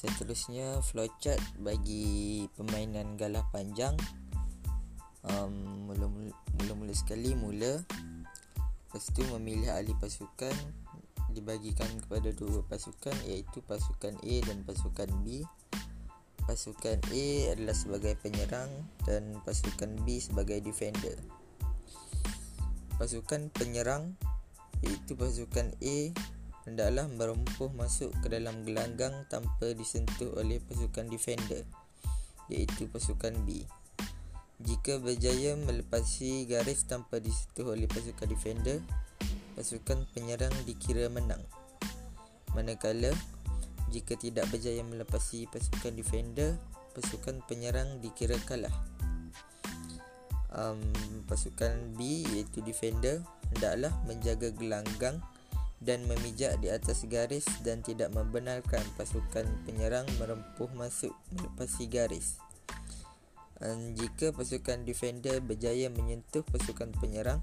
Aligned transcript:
Seterusnya 0.00 0.80
flowchart 0.80 1.60
bagi 1.60 2.48
permainan 2.56 3.20
galah 3.20 3.44
panjang. 3.52 3.92
Um, 5.28 5.84
mula-mula, 5.92 6.32
mula-mula 6.56 6.96
sekali 6.96 7.36
mula. 7.36 7.84
Lepas 7.84 9.12
tu 9.12 9.20
memilih 9.36 9.68
ahli 9.68 9.92
pasukan. 10.00 10.56
Dibagikan 11.36 12.00
kepada 12.00 12.32
dua 12.32 12.64
pasukan 12.64 13.12
iaitu 13.28 13.60
pasukan 13.60 14.16
A 14.24 14.34
dan 14.48 14.64
pasukan 14.64 15.12
B. 15.20 15.44
Pasukan 16.48 16.96
A 16.96 17.26
adalah 17.52 17.76
sebagai 17.76 18.16
penyerang 18.24 18.72
dan 19.04 19.36
pasukan 19.44 20.00
B 20.00 20.16
sebagai 20.16 20.64
defender. 20.64 21.20
Pasukan 22.96 23.52
penyerang 23.52 24.16
iaitu 24.80 25.12
pasukan 25.12 25.76
A 25.76 25.98
hendaklah 26.68 27.08
merempuh 27.08 27.72
masuk 27.72 28.12
ke 28.20 28.32
dalam 28.32 28.64
gelanggang 28.64 29.24
tanpa 29.32 29.72
disentuh 29.72 30.34
oleh 30.36 30.60
pasukan 30.64 31.08
defender 31.08 31.64
iaitu 32.50 32.90
pasukan 32.90 33.32
B 33.46 33.64
jika 34.60 35.00
berjaya 35.00 35.56
melepasi 35.56 36.44
garis 36.44 36.84
tanpa 36.84 37.16
disentuh 37.16 37.72
oleh 37.72 37.88
pasukan 37.88 38.28
defender, 38.28 38.76
pasukan 39.56 40.04
penyerang 40.12 40.52
dikira 40.68 41.08
menang. 41.08 41.40
Manakala 42.52 43.08
jika 43.88 44.20
tidak 44.20 44.52
berjaya 44.52 44.84
melepasi 44.84 45.48
pasukan 45.48 45.96
defender, 45.96 46.60
pasukan 46.92 47.40
penyerang 47.48 48.04
dikira 48.04 48.36
kalah. 48.44 48.72
Um, 50.52 50.82
pasukan 51.24 51.96
B 51.96 52.28
iaitu 52.28 52.60
defender 52.60 53.24
hendaklah 53.54 53.96
menjaga 54.04 54.52
gelanggang 54.52 55.24
dan 55.80 56.04
memijak 56.04 56.60
di 56.60 56.68
atas 56.68 57.08
garis 57.08 57.48
dan 57.64 57.80
tidak 57.80 58.12
membenarkan 58.12 58.84
pasukan 59.00 59.48
penyerang 59.64 60.04
merempuh 60.20 60.68
masuk 60.76 61.16
melepasi 61.32 61.88
garis. 61.88 62.36
Dan 63.56 63.96
jika 63.96 64.32
pasukan 64.32 64.84
defender 64.84 65.40
berjaya 65.40 65.88
menyentuh 65.92 66.44
pasukan 66.48 66.92
penyerang, 66.96 67.40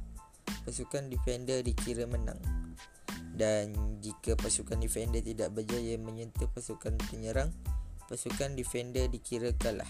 pasukan 0.66 1.10
defender 1.10 1.62
dikira 1.66 2.10
menang. 2.10 2.42
Dan 3.38 3.74
jika 4.02 4.34
pasukan 4.34 4.82
defender 4.82 5.22
tidak 5.22 5.54
berjaya 5.54 5.98
menyentuh 5.98 6.50
pasukan 6.50 6.98
penyerang, 7.10 7.54
pasukan 8.10 8.58
defender 8.58 9.06
dikira 9.10 9.54
kalah. 9.62 9.90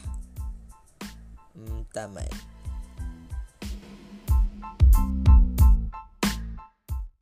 Hmm, 1.56 1.88
tamat. 1.96 2.57